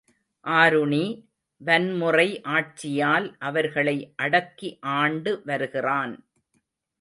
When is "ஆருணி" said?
0.45-1.05